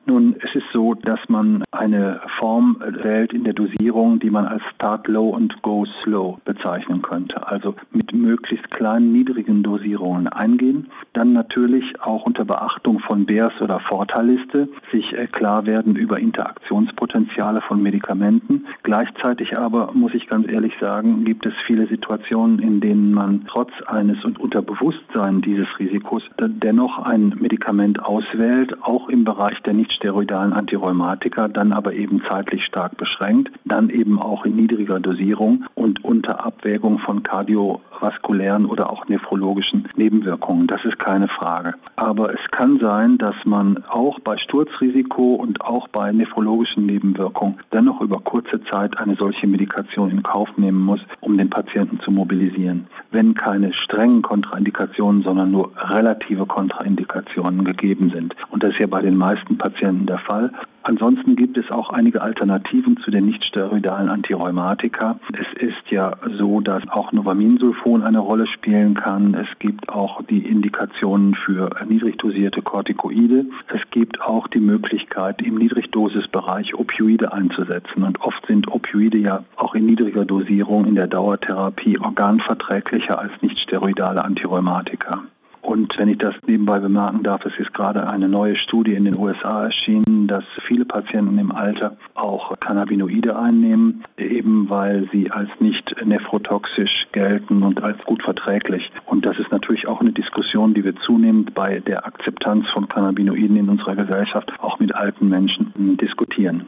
Nun, 0.08 0.36
es 0.40 0.54
ist 0.54 0.68
so, 0.72 0.94
dass 0.94 1.20
man 1.30 1.64
eine 1.72 2.22
Form 2.38 2.78
wählt 2.80 3.34
in 3.34 3.44
der 3.44 3.54
Dosierung, 3.54 4.20
die 4.20 4.30
man 4.30 4.46
als 4.46 4.62
Start 4.76 5.08
Low 5.08 5.30
und 5.30 5.64
Go 5.64 5.86
Slow 6.04 6.38
bezeichnen 6.46 7.02
könnte. 7.02 7.48
Also 7.48 7.74
mit 7.92 8.14
möglichst 8.14 8.70
kleinen, 8.70 9.12
niedrigen 9.12 9.64
Dosierungen 9.64 10.28
eingehen. 10.28 10.92
Dann 11.14 11.34
natürlich 11.34 12.00
auch 12.02 12.24
unter 12.24 12.46
Beachtung 12.46 13.00
von 13.00 13.26
BERS 13.26 13.60
oder 13.62 13.80
Vorteilliste 13.80 14.70
sich 14.92 15.14
äh, 15.14 15.26
klar 15.26 15.66
werden 15.66 15.96
über 15.96 16.20
Interaktionspotenziale 16.20 17.62
von 17.62 17.82
Medikamenten. 17.82 18.68
Gleichzeitig 18.84 19.58
aber, 19.58 19.92
muss 19.94 20.14
ich 20.14 20.28
ganz 20.28 20.48
ehrlich 20.48 20.74
sagen, 20.80 21.26
gibt 21.26 21.48
es 21.48 21.54
viele 21.66 21.88
Situationen, 21.88 22.60
in 22.60 22.80
denen 22.80 23.12
man 23.12 23.46
trotz 23.48 23.72
eines 23.88 24.24
und 24.24 24.40
unter 24.40 24.62
Bewusstsein 24.62 25.42
dieses 25.42 25.68
Risikos 25.80 26.22
dennoch 26.38 27.00
ein 27.00 27.34
Medikament 27.40 28.04
auswählt, 28.04 28.84
auch 28.84 29.10
im 29.10 29.24
Bereich 29.24 29.60
der 29.64 29.74
nicht 29.74 29.95
nichtsteroidalen 29.96 30.54
Antirheumatika, 30.54 31.48
dann 31.48 31.72
aber 31.72 31.94
eben 31.94 32.22
zeitlich 32.30 32.66
stark 32.66 32.98
beschränkt, 32.98 33.52
dann 33.64 33.90
eben 33.90 34.22
auch 34.22 34.46
in 34.46 34.56
niedriger 34.56 35.00
Dosierung 35.00 35.66
und 35.74 36.04
unter 36.04 36.46
Abwägung 36.46 37.00
von 37.00 37.24
kardiovaskulären 37.24 38.66
oder 38.66 38.92
auch 38.92 39.08
nephrologischen 39.08 39.88
Nebenwirkungen. 39.96 40.68
Das 40.68 40.84
ist 40.84 41.00
keine 41.00 41.28
Frage. 41.30 41.76
Aber 41.96 42.34
es 42.34 42.52
kann 42.52 42.80
sein, 42.80 43.18
dass 43.18 43.36
man 43.46 43.84
auch 43.88 44.20
bei 44.20 44.38
Sturzrisiko 44.38 45.36
und 45.36 45.62
auch 45.62 45.88
bei 45.88 46.12
nephrologischen 46.12 46.86
Nebenwirkungen 46.86 47.58
dennoch 47.72 48.02
über 48.02 48.20
kurze 48.20 48.62
Zeit 48.66 48.98
eine 48.98 49.16
solche 49.16 49.48
Medikation 49.48 50.12
in 50.12 50.24
Kauf 50.24 50.50
nehmen 50.58 50.82
muss, 50.82 51.00
um 51.22 51.38
den 51.38 51.50
Patienten 51.50 52.00
zu 52.02 52.12
mobilisieren. 52.12 52.88
Wenn 53.12 53.34
keine 53.34 53.72
strengen 53.72 54.22
Kontraindikationen, 54.22 55.24
sondern 55.24 55.52
nur 55.52 55.72
relative 55.76 56.46
Kontraindikationen 56.46 57.64
gegeben 57.64 58.12
sind. 58.14 58.36
Und 58.50 58.64
das 58.64 58.72
ist 58.72 58.80
ja 58.80 58.88
bei 58.88 59.02
den 59.02 59.16
meisten 59.16 59.58
Patienten 59.58 59.85
der 59.92 60.20
Fall. 60.20 60.52
Ansonsten 60.88 61.36
gibt 61.36 61.58
es 61.58 61.72
auch 61.72 61.90
einige 61.90 62.22
Alternativen 62.22 62.98
zu 62.98 63.10
den 63.10 63.26
nichtsteroidalen 63.26 64.08
Antirheumatika. 64.08 65.20
Es 65.34 65.60
ist 65.60 65.90
ja 65.90 66.14
so, 66.38 66.62
dass 66.62 66.88
auch 66.90 67.12
Novaminsulfon 67.12 68.04
eine 68.04 68.20
Rolle 68.20 68.46
spielen 68.46 68.94
kann. 68.94 69.34
Es 69.34 69.48
gibt 69.58 69.90
auch 69.90 70.22
die 70.22 70.46
Indikationen 70.46 71.34
für 71.34 71.72
niedrig 71.88 72.18
dosierte 72.20 72.62
Corticoide. 72.62 73.46
Es 73.74 73.82
gibt 73.90 74.22
auch 74.22 74.48
die 74.48 74.60
Möglichkeit, 74.60 75.42
im 75.42 75.56
Niedrigdosisbereich 75.56 76.76
Opioide 76.76 77.34
einzusetzen. 77.34 78.04
Und 78.04 78.22
oft 78.22 78.46
sind 78.46 78.68
Opioide 78.68 79.18
ja 79.18 79.44
auch 79.56 79.74
in 79.74 79.88
niedriger 79.88 80.24
Dosierung 80.24 80.86
in 80.86 80.94
der 80.94 81.08
Dauertherapie 81.08 81.98
organverträglicher 81.98 83.18
als 83.18 83.32
nichtsteroidale 83.42 84.24
Antirheumatika. 84.24 85.24
Und 85.66 85.98
wenn 85.98 86.10
ich 86.10 86.20
das 86.20 86.36
nebenbei 86.46 86.78
bemerken 86.78 87.24
darf, 87.24 87.44
es 87.44 87.58
ist 87.58 87.74
gerade 87.74 88.08
eine 88.12 88.30
neue 88.30 88.56
Studie 88.56 88.94
in 88.94 89.06
den 89.06 89.18
USA 89.18 89.64
erschienen, 89.64 90.28
dass 90.28 90.44
viele 90.62 90.86
Patienten 90.86 91.40
im 91.40 91.52
Alter 91.52 91.98
auch 92.14 92.54
Cannabinoide 92.60 93.36
einnehmen, 93.36 94.04
eben 94.16 94.70
weil 94.70 95.10
sie 95.12 95.32
als 95.32 95.50
nicht 95.60 95.96
nephrotoxisch 96.06 97.08
gelten 97.14 97.64
und 97.64 97.82
als 97.84 97.98
gut 98.04 98.22
verträglich. 98.22 98.92
Und 99.08 99.26
das 99.26 99.40
ist 99.40 99.52
natürlich 99.52 99.88
auch 99.88 100.02
eine 100.02 100.12
Diskussion, 100.12 100.76
die 100.76 100.84
wir 100.84 100.96
zunehmend 100.98 101.56
bei 101.56 101.80
der 101.80 102.06
Akzeptanz 102.06 102.70
von 102.70 102.88
Cannabinoiden 102.88 103.58
in 103.58 103.68
unserer 103.68 103.96
Gesellschaft 103.96 104.52
auch 104.60 104.78
mit 104.78 104.94
alten 104.94 105.30
Menschen 105.30 105.98
diskutieren. 105.98 106.68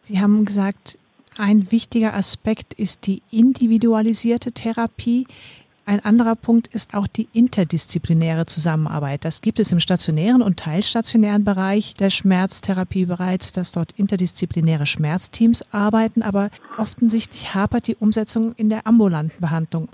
Sie 0.00 0.18
haben 0.18 0.46
gesagt, 0.46 0.98
ein 1.36 1.70
wichtiger 1.70 2.14
Aspekt 2.14 2.74
ist 2.74 3.06
die 3.06 3.22
individualisierte 3.30 4.52
Therapie. 4.52 5.26
Ein 5.90 6.04
anderer 6.04 6.36
Punkt 6.36 6.68
ist 6.68 6.94
auch 6.94 7.08
die 7.08 7.28
interdisziplinäre 7.32 8.46
Zusammenarbeit. 8.46 9.24
Das 9.24 9.40
gibt 9.40 9.58
es 9.58 9.72
im 9.72 9.80
stationären 9.80 10.40
und 10.40 10.56
teilstationären 10.56 11.42
Bereich 11.42 11.94
der 11.94 12.10
Schmerztherapie 12.10 13.06
bereits, 13.06 13.50
dass 13.50 13.72
dort 13.72 13.90
interdisziplinäre 13.98 14.86
Schmerzteams 14.86 15.74
arbeiten, 15.74 16.22
aber 16.22 16.50
offensichtlich 16.78 17.56
hapert 17.56 17.88
die 17.88 17.96
Umsetzung 17.96 18.54
in 18.54 18.68
der 18.68 18.86
ambulanten 18.86 19.40
Behandlung. 19.40 19.88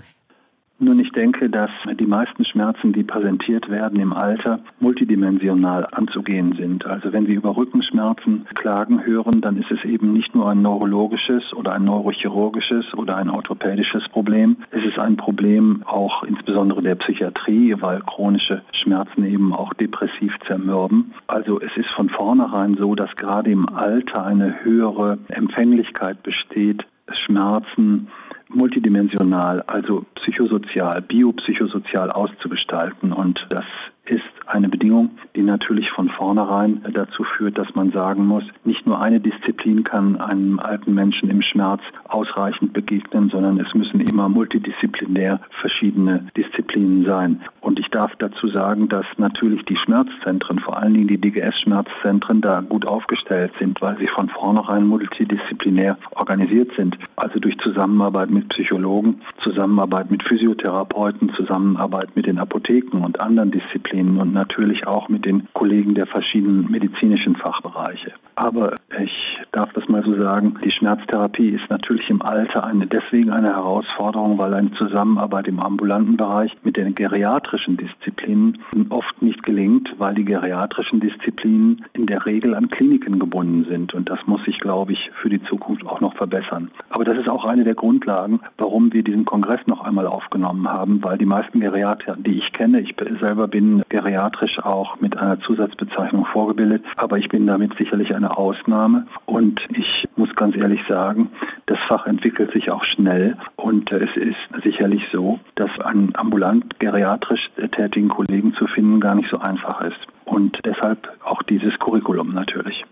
Nun, 0.79 0.99
ich 0.99 1.11
denke, 1.11 1.49
dass 1.49 1.71
die 1.99 2.05
meisten 2.05 2.45
Schmerzen, 2.45 2.93
die 2.93 3.03
präsentiert 3.03 3.67
werden 3.67 3.99
im 3.99 4.13
Alter, 4.13 4.59
multidimensional 4.79 5.87
anzugehen 5.91 6.53
sind. 6.53 6.85
Also 6.85 7.11
wenn 7.11 7.25
wir 7.25 7.35
über 7.35 7.57
Rückenschmerzen 7.57 8.45
klagen 8.53 9.03
hören, 9.03 9.41
dann 9.41 9.57
ist 9.57 9.71
es 9.71 9.83
eben 9.85 10.13
nicht 10.13 10.35
nur 10.35 10.47
ein 10.47 10.61
neurologisches 10.61 11.51
oder 11.55 11.73
ein 11.73 11.83
neurochirurgisches 11.85 12.93
oder 12.93 13.17
ein 13.17 13.31
orthopädisches 13.31 14.07
Problem. 14.09 14.57
Es 14.69 14.85
ist 14.85 14.99
ein 14.99 15.17
Problem 15.17 15.81
auch 15.83 16.21
insbesondere 16.21 16.83
der 16.83 16.95
Psychiatrie, 16.95 17.75
weil 17.79 18.01
chronische 18.01 18.61
Schmerzen 18.71 19.25
eben 19.25 19.53
auch 19.53 19.73
depressiv 19.73 20.37
zermürben. 20.45 21.11
Also 21.25 21.59
es 21.59 21.75
ist 21.75 21.89
von 21.89 22.09
vornherein 22.09 22.75
so, 22.75 22.93
dass 22.93 23.15
gerade 23.15 23.49
im 23.49 23.67
Alter 23.69 24.23
eine 24.23 24.63
höhere 24.63 25.17
Empfänglichkeit 25.29 26.21
besteht, 26.21 26.85
Schmerzen 27.09 28.09
multidimensional, 28.49 29.61
also 29.67 30.05
psychosozial, 30.15 31.01
biopsychosozial 31.01 32.11
auszugestalten. 32.11 33.11
Und 33.11 33.45
das 33.49 33.65
ist 34.05 34.23
eine 34.47 34.69
Bedingung, 34.69 35.11
die 35.35 35.43
natürlich 35.43 35.91
von 35.91 36.09
vornherein 36.09 36.81
dazu 36.93 37.23
führt, 37.23 37.57
dass 37.57 37.75
man 37.75 37.91
sagen 37.91 38.25
muss, 38.25 38.43
nicht 38.63 38.85
nur 38.85 39.01
eine 39.01 39.19
Disziplin 39.19 39.83
kann 39.83 40.15
einem 40.19 40.59
alten 40.59 40.93
Menschen 40.93 41.29
im 41.29 41.41
Schmerz 41.41 41.81
ausreichend 42.05 42.73
begegnen, 42.73 43.29
sondern 43.29 43.59
es 43.59 43.73
müssen 43.73 43.99
immer 43.99 44.29
multidisziplinär 44.29 45.39
verschiedene 45.49 46.27
Disziplinen 46.35 47.05
sein. 47.05 47.41
Und 47.61 47.79
ich 47.79 47.89
darf 47.89 48.15
dazu 48.17 48.47
sagen, 48.47 48.87
dass 48.87 49.05
natürlich 49.17 49.65
die 49.65 49.75
Schmerzzentren, 49.75 50.59
vor 50.59 50.77
allen 50.77 50.93
Dingen 50.93 51.07
die 51.07 51.19
DGS-Schmerzzentren, 51.19 52.41
da 52.41 52.61
gut 52.61 52.87
aufgestellt 52.87 53.51
sind, 53.59 53.81
weil 53.81 53.97
sie 53.97 54.07
von 54.07 54.29
vornherein 54.29 54.87
multidisziplinär 54.87 55.97
organisiert 56.11 56.71
sind. 56.77 56.97
Also 57.15 57.39
durch 57.39 57.57
Zusammenarbeit 57.57 58.29
mit 58.29 58.49
Psychologen, 58.49 59.21
Zusammenarbeit 59.39 60.11
mit 60.11 60.23
Physiotherapeuten, 60.23 61.33
Zusammenarbeit 61.33 62.15
mit 62.15 62.25
den 62.25 62.39
Apotheken 62.39 63.03
und 63.03 63.19
anderen 63.19 63.51
Disziplinen 63.51 64.19
und 64.19 64.36
natürlich 64.37 64.87
auch 64.87 65.09
mit 65.09 65.25
den 65.25 65.47
Kollegen 65.53 65.95
der 65.95 66.07
verschiedenen 66.07 66.71
medizinischen 66.71 67.35
Fachbereiche. 67.35 68.13
Aber 68.35 68.75
ich 69.01 69.39
darf 69.51 69.73
das 69.73 69.89
mal 69.89 70.03
so 70.03 70.15
sagen, 70.21 70.59
die 70.63 70.69
Schmerztherapie 70.69 71.49
ist 71.49 71.69
natürlich 71.71 72.09
im 72.11 72.21
Alter 72.21 72.65
eine, 72.65 72.85
deswegen 72.85 73.31
eine 73.31 73.49
Herausforderung, 73.49 74.37
weil 74.37 74.53
eine 74.53 74.71
Zusammenarbeit 74.73 75.47
im 75.47 75.59
ambulanten 75.59 76.17
Bereich 76.17 76.55
mit 76.63 76.77
den 76.77 76.93
geriatrischen 76.93 77.77
Disziplinen 77.77 78.59
oft 78.89 79.19
nicht 79.23 79.41
gelingt, 79.41 79.91
weil 79.97 80.13
die 80.13 80.23
geriatrischen 80.23 80.99
Disziplinen 80.99 81.85
in 81.93 82.05
der 82.05 82.27
Regel 82.27 82.53
an 82.53 82.69
Kliniken 82.69 83.17
gebunden 83.17 83.65
sind. 83.67 83.95
Und 83.95 84.07
das 84.09 84.19
muss 84.27 84.43
sich, 84.45 84.59
glaube 84.59 84.91
ich, 84.91 85.09
für 85.19 85.29
die 85.29 85.41
Zukunft 85.41 85.85
auch 85.87 85.99
noch 85.99 86.15
verbessern. 86.15 86.69
Aber 86.89 87.05
das 87.05 87.17
ist 87.17 87.29
auch 87.29 87.45
eine 87.45 87.63
der 87.63 87.75
Grundlagen, 87.75 88.39
warum 88.59 88.93
wir 88.93 89.03
diesen 89.03 89.25
Kongress 89.25 89.61
noch 89.65 89.81
einmal 89.81 90.05
aufgenommen 90.05 90.67
haben, 90.67 91.03
weil 91.03 91.17
die 91.17 91.25
meisten 91.25 91.59
Geriater, 91.59 92.15
die 92.17 92.37
ich 92.37 92.53
kenne, 92.53 92.81
ich 92.81 92.95
selber 93.19 93.47
bin 93.47 93.81
geriatrisch 94.27 94.59
auch 94.59 94.99
mit 94.99 95.17
einer 95.17 95.39
Zusatzbezeichnung 95.39 96.25
vorgebildet, 96.25 96.83
aber 96.97 97.17
ich 97.17 97.29
bin 97.29 97.47
damit 97.47 97.77
sicherlich 97.77 98.13
eine 98.13 98.37
Ausnahme 98.37 99.07
und 99.25 99.61
ich 99.69 100.07
muss 100.15 100.35
ganz 100.35 100.55
ehrlich 100.55 100.81
sagen, 100.87 101.29
das 101.65 101.79
Fach 101.87 102.05
entwickelt 102.05 102.51
sich 102.51 102.69
auch 102.69 102.83
schnell 102.83 103.37
und 103.55 103.91
es 103.93 104.15
ist 104.15 104.63
sicherlich 104.63 105.07
so, 105.11 105.39
dass 105.55 105.79
an 105.79 106.11
ambulant 106.13 106.79
geriatrisch 106.79 107.49
tätigen 107.71 108.09
Kollegen 108.09 108.53
zu 108.53 108.67
finden 108.67 108.99
gar 108.99 109.15
nicht 109.15 109.29
so 109.29 109.39
einfach 109.39 109.81
ist. 109.81 109.99
Und 110.25 110.59
deshalb 110.65 111.09
auch 111.23 111.41
dieses 111.43 111.79
Curriculum 111.79 112.33
natürlich. 112.33 112.83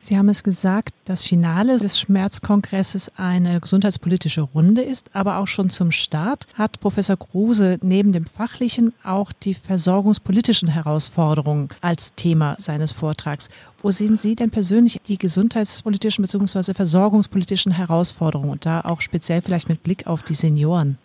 Sie 0.00 0.16
haben 0.16 0.28
es 0.28 0.44
gesagt, 0.44 0.94
das 1.04 1.24
Finale 1.24 1.76
des 1.76 1.98
Schmerzkongresses 1.98 3.10
eine 3.16 3.60
gesundheitspolitische 3.60 4.42
Runde 4.42 4.80
ist, 4.80 5.10
aber 5.12 5.38
auch 5.38 5.48
schon 5.48 5.70
zum 5.70 5.90
Start 5.90 6.46
hat 6.54 6.80
Professor 6.80 7.16
Kruse 7.16 7.78
neben 7.82 8.12
dem 8.12 8.24
fachlichen 8.24 8.94
auch 9.02 9.32
die 9.32 9.54
versorgungspolitischen 9.54 10.68
Herausforderungen 10.68 11.68
als 11.80 12.14
Thema 12.14 12.54
seines 12.58 12.92
Vortrags. 12.92 13.50
Wo 13.82 13.90
sehen 13.90 14.16
Sie 14.16 14.36
denn 14.36 14.50
persönlich 14.50 15.00
die 15.06 15.18
gesundheitspolitischen 15.18 16.22
bzw. 16.22 16.74
versorgungspolitischen 16.74 17.72
Herausforderungen 17.72 18.50
und 18.50 18.66
da 18.66 18.82
auch 18.82 19.00
speziell 19.00 19.42
vielleicht 19.42 19.68
mit 19.68 19.82
Blick 19.82 20.06
auf 20.06 20.22
die 20.22 20.34
Senioren? 20.34 20.96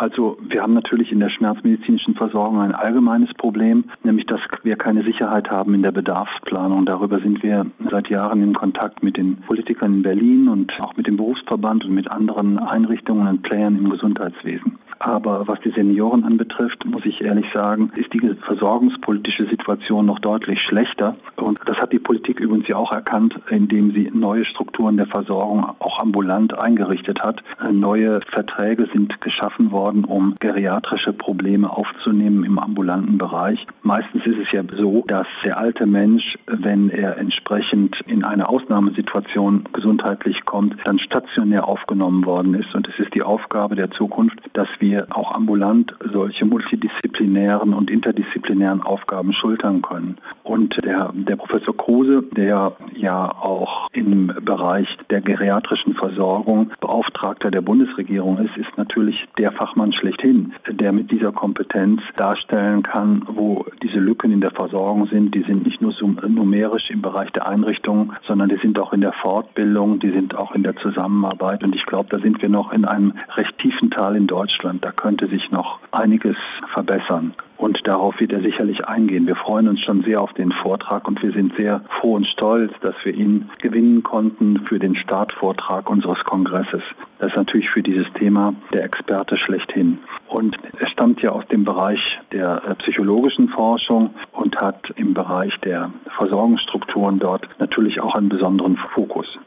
Also 0.00 0.38
wir 0.40 0.62
haben 0.62 0.72
natürlich 0.72 1.12
in 1.12 1.20
der 1.20 1.28
schmerzmedizinischen 1.28 2.14
Versorgung 2.14 2.58
ein 2.62 2.74
allgemeines 2.74 3.34
Problem, 3.34 3.84
nämlich 4.02 4.24
dass 4.24 4.40
wir 4.62 4.76
keine 4.76 5.04
Sicherheit 5.04 5.50
haben 5.50 5.74
in 5.74 5.82
der 5.82 5.92
Bedarfsplanung. 5.92 6.86
Darüber 6.86 7.20
sind 7.20 7.42
wir 7.42 7.66
seit 7.90 8.08
Jahren 8.08 8.42
in 8.42 8.54
Kontakt 8.54 9.02
mit 9.02 9.18
den 9.18 9.36
Politikern 9.36 9.96
in 9.96 10.02
Berlin 10.02 10.48
und 10.48 10.80
auch 10.80 10.96
mit 10.96 11.06
dem 11.06 11.18
Berufsverband 11.18 11.84
und 11.84 11.92
mit 11.92 12.10
anderen 12.10 12.58
Einrichtungen 12.58 13.28
und 13.28 13.42
Playern 13.42 13.76
im 13.76 13.90
Gesundheitswesen. 13.90 14.78
Aber 15.00 15.48
was 15.48 15.58
die 15.60 15.70
Senioren 15.70 16.24
anbetrifft, 16.24 16.84
muss 16.84 17.06
ich 17.06 17.22
ehrlich 17.22 17.46
sagen, 17.54 17.90
ist 17.96 18.12
die 18.12 18.20
versorgungspolitische 18.20 19.46
Situation 19.46 20.04
noch 20.04 20.18
deutlich 20.18 20.60
schlechter. 20.60 21.16
Und 21.36 21.58
das 21.64 21.78
hat 21.78 21.94
die 21.94 21.98
Politik 21.98 22.38
übrigens 22.38 22.68
ja 22.68 22.76
auch 22.76 22.92
erkannt, 22.92 23.34
indem 23.48 23.92
sie 23.92 24.10
neue 24.12 24.44
Strukturen 24.44 24.98
der 24.98 25.06
Versorgung 25.06 25.64
auch 25.78 26.00
ambulant 26.00 26.58
eingerichtet 26.58 27.22
hat. 27.22 27.42
Neue 27.72 28.20
Verträge 28.30 28.90
sind 28.92 29.18
geschaffen 29.22 29.70
worden, 29.72 29.89
um 29.90 30.34
geriatrische 30.38 31.12
Probleme 31.12 31.70
aufzunehmen 31.70 32.44
im 32.44 32.58
ambulanten 32.58 33.18
Bereich. 33.18 33.66
Meistens 33.82 34.26
ist 34.26 34.38
es 34.38 34.52
ja 34.52 34.62
so, 34.70 35.04
dass 35.06 35.26
der 35.44 35.58
alte 35.58 35.86
Mensch, 35.86 36.38
wenn 36.46 36.90
er 36.90 37.16
entsprechend 37.16 38.00
in 38.06 38.24
eine 38.24 38.48
Ausnahmesituation 38.48 39.64
gesundheitlich 39.72 40.44
kommt, 40.44 40.76
dann 40.84 40.98
stationär 40.98 41.66
aufgenommen 41.66 42.26
worden 42.26 42.54
ist. 42.54 42.74
Und 42.74 42.88
es 42.88 42.98
ist 42.98 43.14
die 43.14 43.22
Aufgabe 43.22 43.76
der 43.76 43.90
Zukunft, 43.90 44.38
dass 44.52 44.68
wir 44.78 44.90
wir 44.90 45.06
auch 45.10 45.34
ambulant 45.34 45.94
solche 46.12 46.44
multidisziplinären 46.44 47.72
und 47.72 47.90
interdisziplinären 47.90 48.82
Aufgaben 48.82 49.32
schultern 49.32 49.82
können. 49.82 50.16
Und 50.42 50.84
der, 50.84 51.12
der 51.14 51.36
Professor 51.36 51.76
Kruse, 51.76 52.24
der 52.36 52.72
ja 52.94 53.28
auch 53.28 53.88
im 53.92 54.32
Bereich 54.42 54.98
der 55.10 55.20
geriatrischen 55.20 55.94
Versorgung 55.94 56.70
Beauftragter 56.80 57.50
der 57.50 57.60
Bundesregierung 57.60 58.38
ist, 58.38 58.56
ist 58.56 58.76
natürlich 58.76 59.26
der 59.38 59.52
Fachmann, 59.52 59.79
Fachmann 59.80 59.92
schlechthin, 59.92 60.52
der 60.68 60.92
mit 60.92 61.10
dieser 61.10 61.32
Kompetenz 61.32 62.02
darstellen 62.16 62.82
kann, 62.82 63.22
wo 63.26 63.64
diese 63.82 63.98
Lücken 63.98 64.30
in 64.30 64.42
der 64.42 64.50
Versorgung 64.50 65.06
sind. 65.06 65.34
Die 65.34 65.42
sind 65.42 65.64
nicht 65.64 65.80
nur 65.80 65.94
numerisch 66.28 66.90
im 66.90 67.00
Bereich 67.00 67.30
der 67.30 67.46
Einrichtungen, 67.48 68.12
sondern 68.26 68.50
die 68.50 68.58
sind 68.58 68.78
auch 68.78 68.92
in 68.92 69.00
der 69.00 69.14
Fortbildung, 69.14 69.98
die 69.98 70.10
sind 70.10 70.34
auch 70.34 70.54
in 70.54 70.64
der 70.64 70.76
Zusammenarbeit. 70.76 71.64
Und 71.64 71.74
ich 71.74 71.86
glaube, 71.86 72.08
da 72.10 72.18
sind 72.18 72.42
wir 72.42 72.50
noch 72.50 72.72
in 72.72 72.84
einem 72.84 73.14
recht 73.36 73.56
tiefen 73.56 73.90
Tal 73.90 74.16
in 74.16 74.26
Deutschland. 74.26 74.84
Da 74.84 74.92
könnte 74.92 75.28
sich 75.28 75.50
noch 75.50 75.78
einiges 75.92 76.36
verbessern. 76.74 77.32
Und 77.60 77.86
darauf 77.86 78.18
wird 78.20 78.32
er 78.32 78.40
sicherlich 78.40 78.86
eingehen. 78.86 79.26
Wir 79.26 79.36
freuen 79.36 79.68
uns 79.68 79.82
schon 79.82 80.02
sehr 80.02 80.22
auf 80.22 80.32
den 80.32 80.50
Vortrag 80.50 81.06
und 81.06 81.22
wir 81.22 81.30
sind 81.32 81.54
sehr 81.58 81.82
froh 82.00 82.14
und 82.14 82.26
stolz, 82.26 82.72
dass 82.80 82.94
wir 83.04 83.12
ihn 83.12 83.50
gewinnen 83.60 84.02
konnten 84.02 84.64
für 84.66 84.78
den 84.78 84.94
Startvortrag 84.94 85.90
unseres 85.90 86.24
Kongresses. 86.24 86.80
Das 87.18 87.28
ist 87.28 87.36
natürlich 87.36 87.68
für 87.68 87.82
dieses 87.82 88.10
Thema 88.14 88.54
der 88.72 88.84
Experte 88.84 89.36
schlechthin. 89.36 89.98
Und 90.28 90.56
er 90.78 90.86
stammt 90.86 91.20
ja 91.20 91.32
aus 91.32 91.46
dem 91.48 91.64
Bereich 91.64 92.18
der 92.32 92.62
äh, 92.66 92.74
psychologischen 92.76 93.50
Forschung 93.50 94.14
und 94.32 94.56
hat 94.56 94.94
im 94.96 95.12
Bereich 95.12 95.60
der 95.60 95.92
Versorgungsstrukturen 96.16 97.18
dort 97.18 97.46
natürlich 97.58 98.00
auch 98.00 98.14
einen 98.14 98.30
besonderen 98.30 98.78
Fokus. 98.94 99.38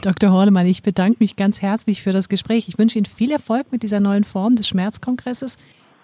Dr. 0.00 0.30
Hornemann, 0.30 0.66
ich 0.66 0.82
bedanke 0.82 1.18
mich 1.20 1.36
ganz 1.36 1.60
herzlich 1.60 2.02
für 2.02 2.12
das 2.12 2.30
Gespräch. 2.30 2.68
Ich 2.68 2.78
wünsche 2.78 2.98
Ihnen 2.98 3.04
viel 3.04 3.32
Erfolg 3.32 3.70
mit 3.70 3.82
dieser 3.82 4.00
neuen 4.00 4.24
Form 4.24 4.56
des 4.56 4.66
Schmerzkongresses. 4.66 5.58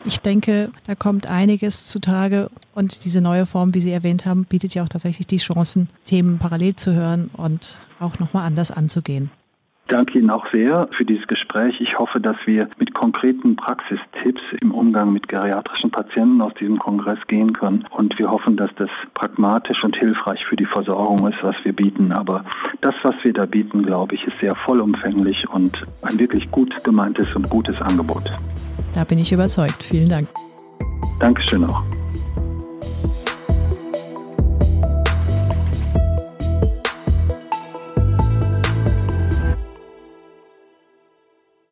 Ich 0.06 0.20
denke, 0.20 0.70
da 0.86 0.94
kommt 0.94 1.28
einiges 1.28 1.86
zutage 1.86 2.50
und 2.74 3.06
diese 3.06 3.22
neue 3.22 3.46
Form, 3.46 3.72
wie 3.72 3.80
Sie 3.80 3.90
erwähnt 3.90 4.26
haben, 4.26 4.44
bietet 4.44 4.74
ja 4.74 4.82
auch 4.82 4.88
tatsächlich 4.88 5.26
die 5.26 5.38
Chancen, 5.38 5.88
Themen 6.04 6.38
parallel 6.38 6.76
zu 6.76 6.92
hören 6.92 7.30
und 7.32 7.78
auch 8.00 8.18
nochmal 8.18 8.46
anders 8.46 8.70
anzugehen. 8.70 9.30
Ich 9.86 9.90
danke 9.90 10.18
Ihnen 10.18 10.30
auch 10.30 10.46
sehr 10.50 10.88
für 10.92 11.04
dieses 11.04 11.26
Gespräch. 11.26 11.78
Ich 11.78 11.98
hoffe, 11.98 12.18
dass 12.18 12.36
wir 12.46 12.68
mit 12.78 12.94
konkreten 12.94 13.54
Praxistipps 13.54 14.40
im 14.62 14.72
Umgang 14.72 15.12
mit 15.12 15.28
geriatrischen 15.28 15.90
Patienten 15.90 16.40
aus 16.40 16.54
diesem 16.54 16.78
Kongress 16.78 17.18
gehen 17.28 17.52
können. 17.52 17.84
Und 17.90 18.18
wir 18.18 18.30
hoffen, 18.30 18.56
dass 18.56 18.70
das 18.76 18.88
pragmatisch 19.12 19.84
und 19.84 19.94
hilfreich 19.94 20.42
für 20.46 20.56
die 20.56 20.64
Versorgung 20.64 21.28
ist, 21.28 21.36
was 21.42 21.56
wir 21.64 21.74
bieten. 21.74 22.12
Aber 22.12 22.46
das, 22.80 22.94
was 23.02 23.14
wir 23.24 23.34
da 23.34 23.44
bieten, 23.44 23.82
glaube 23.82 24.14
ich, 24.14 24.26
ist 24.26 24.38
sehr 24.40 24.54
vollumfänglich 24.54 25.46
und 25.50 25.84
ein 26.00 26.18
wirklich 26.18 26.50
gut 26.50 26.82
gemeintes 26.82 27.26
und 27.34 27.50
gutes 27.50 27.78
Angebot. 27.82 28.24
Da 28.94 29.04
bin 29.04 29.18
ich 29.18 29.32
überzeugt. 29.32 29.84
Vielen 29.84 30.08
Dank. 30.08 30.28
Dankeschön 31.20 31.62
auch. 31.62 31.82